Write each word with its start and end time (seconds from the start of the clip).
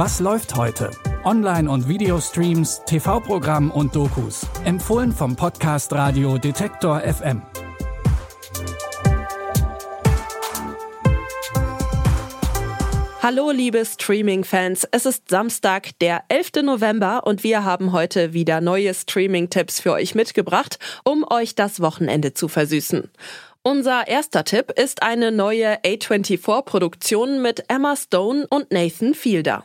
Was 0.00 0.20
läuft 0.20 0.54
heute? 0.54 0.92
Online- 1.24 1.68
und 1.68 1.88
Videostreams, 1.88 2.82
TV-Programm 2.86 3.72
und 3.72 3.96
Dokus. 3.96 4.46
Empfohlen 4.64 5.10
vom 5.10 5.34
Podcast 5.34 5.92
Radio 5.92 6.38
Detektor 6.38 7.00
FM. 7.00 7.42
Hallo 13.20 13.50
liebe 13.50 13.84
Streaming-Fans, 13.84 14.86
es 14.92 15.04
ist 15.04 15.28
Samstag, 15.30 15.98
der 15.98 16.22
11. 16.28 16.62
November 16.62 17.26
und 17.26 17.42
wir 17.42 17.64
haben 17.64 17.90
heute 17.90 18.32
wieder 18.32 18.60
neue 18.60 18.94
Streaming-Tipps 18.94 19.80
für 19.80 19.94
euch 19.94 20.14
mitgebracht, 20.14 20.78
um 21.02 21.26
euch 21.28 21.56
das 21.56 21.80
Wochenende 21.80 22.34
zu 22.34 22.46
versüßen. 22.46 23.10
Unser 23.64 24.06
erster 24.06 24.44
Tipp 24.44 24.70
ist 24.76 25.02
eine 25.02 25.32
neue 25.32 25.74
A24-Produktion 25.80 27.42
mit 27.42 27.64
Emma 27.66 27.96
Stone 27.96 28.46
und 28.48 28.70
Nathan 28.70 29.14
Fielder. 29.14 29.64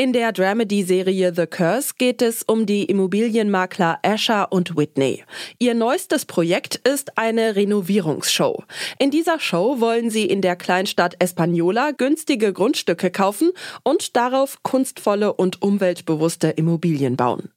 In 0.00 0.12
der 0.12 0.30
Dramedy-Serie 0.30 1.32
The 1.34 1.48
Curse 1.48 1.94
geht 1.98 2.22
es 2.22 2.44
um 2.44 2.66
die 2.66 2.84
Immobilienmakler 2.84 3.98
Asher 4.04 4.46
und 4.52 4.76
Whitney. 4.76 5.24
Ihr 5.58 5.74
neuestes 5.74 6.24
Projekt 6.24 6.76
ist 6.88 7.18
eine 7.18 7.56
Renovierungsshow. 7.56 8.62
In 9.00 9.10
dieser 9.10 9.40
Show 9.40 9.80
wollen 9.80 10.08
sie 10.08 10.26
in 10.26 10.40
der 10.40 10.54
Kleinstadt 10.54 11.16
Espanola 11.18 11.90
günstige 11.90 12.52
Grundstücke 12.52 13.10
kaufen 13.10 13.50
und 13.82 14.16
darauf 14.16 14.62
kunstvolle 14.62 15.32
und 15.32 15.62
umweltbewusste 15.62 16.50
Immobilien 16.50 17.16
bauen. 17.16 17.50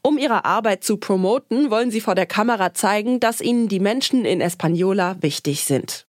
Um 0.00 0.18
ihre 0.18 0.44
Arbeit 0.44 0.84
zu 0.84 0.98
promoten, 0.98 1.72
wollen 1.72 1.90
sie 1.90 2.00
vor 2.00 2.14
der 2.14 2.26
Kamera 2.26 2.74
zeigen, 2.74 3.18
dass 3.18 3.40
ihnen 3.40 3.66
die 3.66 3.80
Menschen 3.80 4.24
in 4.24 4.40
Espanola 4.40 5.16
wichtig 5.20 5.64
sind. 5.64 6.06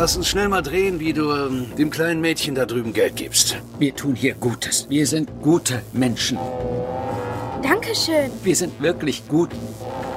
Lass 0.00 0.16
uns 0.16 0.28
schnell 0.28 0.48
mal 0.48 0.62
drehen, 0.62 1.00
wie 1.00 1.12
du 1.12 1.32
ähm, 1.32 1.74
dem 1.76 1.90
kleinen 1.90 2.20
Mädchen 2.20 2.54
da 2.54 2.66
drüben 2.66 2.92
Geld 2.92 3.16
gibst. 3.16 3.56
Wir 3.80 3.96
tun 3.96 4.14
hier 4.14 4.34
Gutes. 4.34 4.86
Wir 4.88 5.04
sind 5.08 5.28
gute 5.42 5.82
Menschen. 5.92 6.38
Dankeschön. 7.64 8.30
Wir 8.44 8.54
sind 8.54 8.80
wirklich 8.80 9.26
gut. 9.26 9.50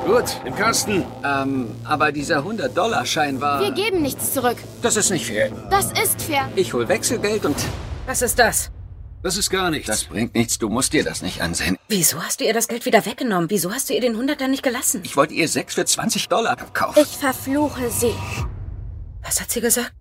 Gut, 0.05 0.39
im 0.45 0.53
Kasten. 0.55 1.03
Ähm, 1.25 1.71
aber 1.83 2.11
dieser 2.11 2.45
100-Dollar-Schein 2.45 3.41
war... 3.41 3.59
Wir 3.59 3.71
geben 3.71 4.03
nichts 4.03 4.35
zurück. 4.35 4.57
Das 4.83 4.97
ist 4.97 5.09
nicht 5.09 5.25
fair. 5.25 5.49
Das 5.71 5.91
ist 5.93 6.21
fair. 6.21 6.47
Ich 6.55 6.75
hol 6.75 6.87
Wechselgeld 6.87 7.43
und... 7.45 7.55
Was 8.05 8.21
ist 8.21 8.37
das? 8.37 8.69
Das 9.23 9.35
ist 9.35 9.49
gar 9.49 9.71
nichts. 9.71 9.87
Das 9.87 10.03
bringt 10.03 10.35
nichts, 10.35 10.59
du 10.59 10.69
musst 10.69 10.93
dir 10.93 11.03
das 11.03 11.23
nicht 11.23 11.41
ansehen. 11.41 11.79
Wieso 11.87 12.21
hast 12.21 12.39
du 12.39 12.45
ihr 12.45 12.53
das 12.53 12.67
Geld 12.67 12.85
wieder 12.85 13.03
weggenommen? 13.07 13.49
Wieso 13.49 13.71
hast 13.71 13.89
du 13.89 13.95
ihr 13.95 14.01
den 14.01 14.15
100er 14.15 14.47
nicht 14.47 14.61
gelassen? 14.61 15.01
Ich 15.03 15.17
wollte 15.17 15.33
ihr 15.33 15.47
sechs 15.47 15.73
für 15.73 15.85
20 15.85 16.29
Dollar 16.29 16.51
abkaufen. 16.51 17.01
Ich 17.01 17.17
verfluche 17.17 17.89
sie. 17.89 18.13
Was 19.31 19.39
hat 19.39 19.49
sie 19.49 19.61
gesagt? 19.61 19.93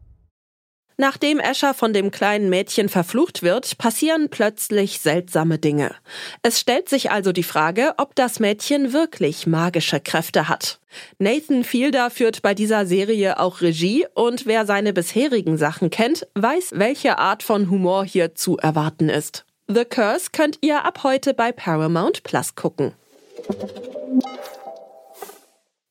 Nachdem 0.97 1.39
Escher 1.39 1.73
von 1.73 1.93
dem 1.93 2.11
kleinen 2.11 2.51
Mädchen 2.51 2.89
verflucht 2.89 3.45
wird, 3.45 3.79
passieren 3.79 4.29
plötzlich 4.29 4.99
seltsame 4.99 5.61
Dinge. 5.61 5.95
Es 6.43 6.59
stellt 6.59 6.89
sich 6.89 7.13
also 7.13 7.31
die 7.31 7.45
Frage, 7.45 7.95
ob 7.97 8.17
das 8.17 8.41
Mädchen 8.41 8.93
wirklich 8.93 9.47
magische 9.47 10.01
Kräfte 10.01 10.49
hat. 10.49 10.81
Nathan 11.21 11.63
Fielder 11.63 12.11
führt 12.11 12.43
bei 12.43 12.55
dieser 12.55 12.87
Serie 12.87 13.39
auch 13.39 13.61
Regie 13.61 14.05
und 14.15 14.47
wer 14.47 14.67
seine 14.67 14.93
bisherigen 14.93 15.57
Sachen 15.57 15.91
kennt, 15.91 16.27
weiß, 16.35 16.73
welche 16.75 17.19
Art 17.19 17.45
von 17.45 17.71
Humor 17.71 18.05
hier 18.05 18.35
zu 18.35 18.57
erwarten 18.57 19.09
ist. 19.09 19.45
The 19.69 19.85
Curse 19.85 20.31
könnt 20.33 20.59
ihr 20.61 20.85
ab 20.85 21.05
heute 21.05 21.35
bei 21.35 21.53
Paramount 21.53 22.25
Plus 22.25 22.57
gucken. 22.57 22.95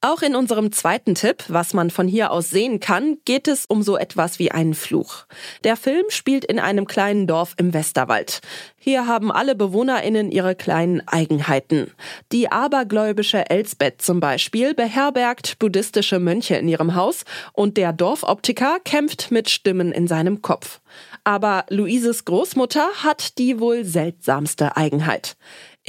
Auch 0.01 0.21
in 0.21 0.33
unserem 0.33 0.71
zweiten 0.71 1.13
Tipp, 1.13 1.43
was 1.49 1.73
man 1.73 1.89
von 1.89 2.07
hier 2.07 2.31
aus 2.31 2.49
sehen 2.49 2.79
kann, 2.79 3.17
geht 3.25 3.49
es 3.49 3.65
um 3.65 3.83
so 3.83 3.97
etwas 3.97 4.39
wie 4.39 4.49
einen 4.49 4.73
Fluch. 4.73 5.25
Der 5.65 5.75
Film 5.75 6.05
spielt 6.07 6.45
in 6.45 6.57
einem 6.57 6.87
kleinen 6.87 7.27
Dorf 7.27 7.53
im 7.57 7.73
Westerwald. 7.73 8.39
Hier 8.77 9.07
haben 9.07 9.29
alle 9.29 9.55
BewohnerInnen 9.55 10.31
ihre 10.31 10.55
kleinen 10.55 11.05
Eigenheiten. 11.05 11.91
Die 12.31 12.49
abergläubische 12.49 13.49
Elsbeth 13.49 14.01
zum 14.01 14.21
Beispiel 14.21 14.73
beherbergt 14.73 15.59
buddhistische 15.59 16.19
Mönche 16.19 16.55
in 16.55 16.69
ihrem 16.69 16.95
Haus 16.95 17.25
und 17.51 17.75
der 17.75 17.91
Dorfoptiker 17.91 18.79
kämpft 18.85 19.31
mit 19.31 19.49
Stimmen 19.49 19.91
in 19.91 20.07
seinem 20.07 20.41
Kopf. 20.41 20.79
Aber 21.25 21.65
Luises 21.67 22.23
Großmutter 22.23 22.87
hat 23.03 23.37
die 23.37 23.59
wohl 23.59 23.83
seltsamste 23.83 24.77
Eigenheit. 24.77 25.35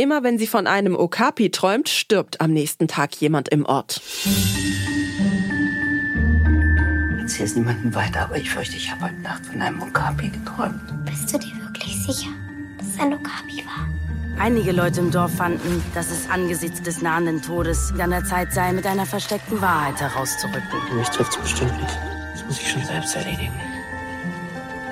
Immer 0.00 0.22
wenn 0.22 0.38
sie 0.38 0.46
von 0.46 0.66
einem 0.66 0.96
Okapi 0.96 1.50
träumt, 1.50 1.90
stirbt 1.90 2.40
am 2.40 2.52
nächsten 2.52 2.88
Tag 2.88 3.14
jemand 3.16 3.50
im 3.50 3.66
Ort. 3.66 4.00
Erzähl 7.20 7.44
es 7.44 7.54
niemandem 7.54 7.94
weiter, 7.94 8.22
aber 8.22 8.38
ich 8.38 8.48
fürchte, 8.48 8.76
ich 8.76 8.90
habe 8.90 9.04
heute 9.04 9.20
Nacht 9.20 9.44
von 9.44 9.60
einem 9.60 9.82
Okapi 9.82 10.30
geträumt. 10.30 10.80
Bist 11.04 11.34
du 11.34 11.38
dir 11.38 11.52
wirklich 11.66 12.02
sicher, 12.02 12.30
dass 12.78 12.88
es 12.94 12.98
ein 12.98 13.12
Okapi 13.12 13.62
war? 13.66 14.42
Einige 14.42 14.72
Leute 14.72 15.00
im 15.00 15.10
Dorf 15.10 15.34
fanden, 15.36 15.84
dass 15.92 16.10
es 16.10 16.30
angesichts 16.30 16.80
des 16.80 17.02
nahenden 17.02 17.42
Todes 17.42 17.92
an 18.00 18.08
der 18.08 18.24
Zeit 18.24 18.54
sei, 18.54 18.72
mit 18.72 18.86
einer 18.86 19.04
versteckten 19.04 19.60
Wahrheit 19.60 20.00
herauszurücken. 20.00 20.96
Mich 20.96 21.10
trifft 21.10 21.32
es 21.32 21.42
bestimmt 21.42 21.78
nicht. 21.78 21.98
Das 22.32 22.46
muss 22.46 22.58
ich 22.58 22.70
schon 22.70 22.84
selbst 22.86 23.14
erledigen. 23.16 23.52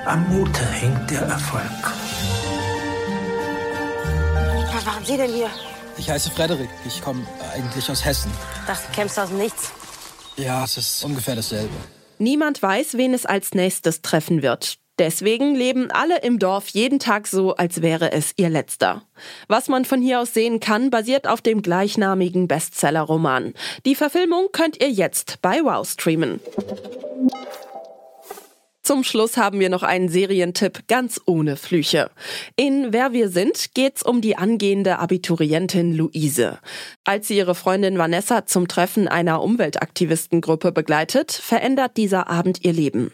Am 0.05 0.23
Mute 0.29 0.63
hängt 0.67 1.09
der 1.09 1.21
Erfolg. 1.21 1.93
Was 4.89 4.95
machen 4.95 5.05
Sie 5.05 5.17
denn 5.17 5.31
hier? 5.31 5.51
Ich 5.99 6.09
heiße 6.09 6.31
Frederik. 6.31 6.67
Ich 6.83 6.99
komme 6.99 7.23
eigentlich 7.53 7.91
aus 7.91 8.03
Hessen. 8.03 8.31
Das 8.65 8.91
kämpfst 8.91 9.19
aus 9.19 9.29
dem 9.29 9.37
Nichts. 9.37 9.71
Ja, 10.35 10.63
es 10.63 10.77
ist 10.77 11.03
ungefähr 11.03 11.35
dasselbe. 11.35 11.75
Niemand 12.17 12.63
weiß, 12.63 12.97
wen 12.97 13.13
es 13.13 13.27
als 13.27 13.53
nächstes 13.53 14.01
treffen 14.01 14.41
wird. 14.41 14.79
Deswegen 14.97 15.53
leben 15.53 15.91
alle 15.91 16.21
im 16.21 16.39
Dorf 16.39 16.69
jeden 16.69 16.97
Tag 16.97 17.27
so, 17.27 17.55
als 17.55 17.83
wäre 17.83 18.11
es 18.13 18.33
ihr 18.37 18.49
letzter. 18.49 19.03
Was 19.47 19.67
man 19.67 19.85
von 19.85 20.01
hier 20.01 20.21
aus 20.21 20.33
sehen 20.33 20.59
kann, 20.59 20.89
basiert 20.89 21.27
auf 21.27 21.41
dem 21.41 21.61
gleichnamigen 21.61 22.47
Bestseller-Roman. 22.47 23.53
Die 23.85 23.93
Verfilmung 23.93 24.47
könnt 24.51 24.81
ihr 24.81 24.89
jetzt 24.89 25.39
bei 25.43 25.63
Wow 25.63 25.87
streamen. 25.87 26.39
Zum 28.89 29.03
Schluss 29.03 29.37
haben 29.37 29.59
wir 29.59 29.69
noch 29.69 29.83
einen 29.83 30.09
Serientipp 30.09 30.87
ganz 30.87 31.21
ohne 31.27 31.57
Flüche. 31.57 32.09
In 32.55 32.91
Wer 32.91 33.13
wir 33.13 33.29
sind 33.29 33.75
geht's 33.75 34.01
um 34.01 34.19
die 34.19 34.35
angehende 34.35 34.97
Abiturientin 34.97 35.95
Luise. 35.95 36.57
Als 37.03 37.27
sie 37.27 37.37
ihre 37.37 37.53
Freundin 37.53 37.99
Vanessa 37.99 38.47
zum 38.47 38.67
Treffen 38.67 39.07
einer 39.07 39.43
Umweltaktivistengruppe 39.43 40.71
begleitet, 40.71 41.31
verändert 41.31 41.97
dieser 41.97 42.31
Abend 42.31 42.65
ihr 42.65 42.73
Leben. 42.73 43.11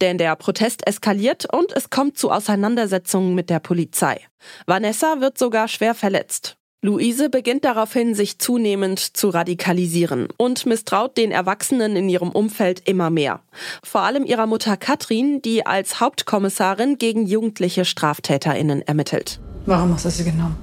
Denn 0.00 0.16
der 0.16 0.34
Protest 0.34 0.86
eskaliert 0.86 1.46
und 1.52 1.76
es 1.76 1.90
kommt 1.90 2.16
zu 2.16 2.30
Auseinandersetzungen 2.30 3.34
mit 3.34 3.50
der 3.50 3.60
Polizei. 3.60 4.22
Vanessa 4.64 5.20
wird 5.20 5.36
sogar 5.36 5.68
schwer 5.68 5.94
verletzt. 5.94 6.57
Luise 6.80 7.28
beginnt 7.28 7.64
daraufhin, 7.64 8.14
sich 8.14 8.38
zunehmend 8.38 9.00
zu 9.16 9.30
radikalisieren 9.30 10.28
und 10.36 10.64
misstraut 10.64 11.16
den 11.16 11.32
Erwachsenen 11.32 11.96
in 11.96 12.08
ihrem 12.08 12.30
Umfeld 12.30 12.88
immer 12.88 13.10
mehr. 13.10 13.40
Vor 13.82 14.02
allem 14.02 14.24
ihrer 14.24 14.46
Mutter 14.46 14.76
Katrin, 14.76 15.42
die 15.42 15.66
als 15.66 15.98
Hauptkommissarin 15.98 16.96
gegen 16.96 17.26
jugendliche 17.26 17.84
StraftäterInnen 17.84 18.82
ermittelt. 18.82 19.40
Warum 19.66 19.92
hast 19.92 20.04
du 20.04 20.10
sie 20.10 20.22
genommen? 20.22 20.56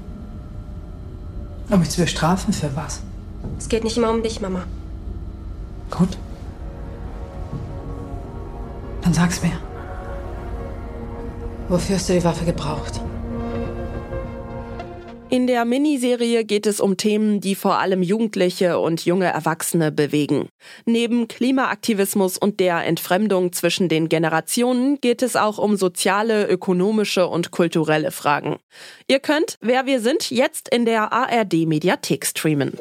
Um 1.70 1.80
mich 1.80 1.90
zu 1.90 2.00
bestrafen 2.00 2.54
für 2.54 2.74
was? 2.78 3.02
Es 3.58 3.68
geht 3.68 3.84
nicht 3.84 3.98
immer 3.98 4.10
um 4.10 4.24
dich, 4.24 4.40
Mama. 4.40 4.64
Gut. 5.92 6.18
Dann 9.02 9.14
sag's 9.14 9.42
mir. 9.44 9.60
Wofür 11.68 11.98
hast 11.98 12.08
du 12.08 12.14
die 12.14 12.24
Waffe 12.24 12.46
gebraucht? 12.46 13.02
In 15.30 15.48
der 15.48 15.66
Miniserie 15.66 16.45
geht 16.45 16.68
es 16.68 16.80
um 16.80 16.98
Themen, 16.98 17.42
die 17.42 17.56
vor 17.56 17.80
allem 17.80 18.04
Jugendliche 18.04 18.80
und 18.80 19.06
junge 19.06 19.25
Erwachsene 19.25 19.92
bewegen. 19.92 20.50
Neben 20.86 21.27
Klimaaktivismus 21.27 22.38
und 22.38 22.60
der 22.60 22.86
Entfremdung 22.86 23.51
zwischen 23.51 23.89
den 23.89 24.07
Generationen 24.07 25.01
geht 25.01 25.24
es 25.24 25.36
auch 25.36 25.57
um 25.57 25.77
soziale, 25.77 26.48
ökonomische 26.48 27.27
und 27.27 27.51
kulturelle 27.51 28.12
Fragen. 28.12 28.57
Ihr 29.07 29.19
könnt, 29.19 29.57
wer 29.62 29.86
wir 29.86 30.00
sind, 30.00 30.30
jetzt 30.30 30.69
in 30.69 30.86
der 30.86 31.12
ARD 31.12 31.66
Mediathek 31.66 32.25
streamen. 32.25 32.74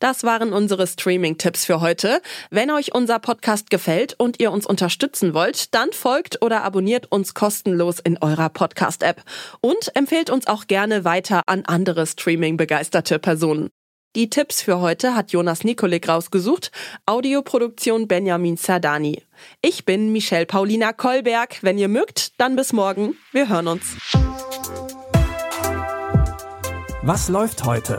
Das 0.00 0.24
waren 0.24 0.52
unsere 0.52 0.86
Streaming-Tipps 0.86 1.64
für 1.64 1.80
heute. 1.80 2.20
Wenn 2.50 2.70
euch 2.70 2.94
unser 2.94 3.18
Podcast 3.18 3.70
gefällt 3.70 4.14
und 4.18 4.40
ihr 4.40 4.52
uns 4.52 4.66
unterstützen 4.66 5.34
wollt, 5.34 5.74
dann 5.74 5.92
folgt 5.92 6.42
oder 6.42 6.62
abonniert 6.62 7.10
uns 7.10 7.34
kostenlos 7.34 8.00
in 8.00 8.18
eurer 8.18 8.48
Podcast-App 8.48 9.22
und 9.60 9.94
empfehlt 9.94 10.30
uns 10.30 10.46
auch 10.46 10.66
gerne 10.66 11.04
weiter 11.04 11.42
an 11.46 11.64
andere 11.66 12.06
Streaming-begeisterte 12.06 13.18
Personen. 13.18 13.70
Die 14.16 14.30
Tipps 14.30 14.62
für 14.62 14.80
heute 14.80 15.16
hat 15.16 15.32
Jonas 15.32 15.64
Nikolik 15.64 16.08
rausgesucht, 16.08 16.70
Audioproduktion 17.04 18.06
Benjamin 18.06 18.56
Zerdani. 18.56 19.24
Ich 19.60 19.84
bin 19.84 20.12
Michelle 20.12 20.46
Paulina 20.46 20.92
Kolberg. 20.92 21.58
Wenn 21.62 21.78
ihr 21.78 21.88
mögt, 21.88 22.38
dann 22.40 22.54
bis 22.54 22.72
morgen. 22.72 23.16
Wir 23.32 23.48
hören 23.48 23.66
uns. 23.66 23.96
Was 27.02 27.28
läuft 27.28 27.64
heute? 27.64 27.98